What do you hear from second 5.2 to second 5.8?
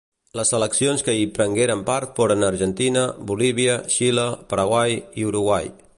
i Uruguai.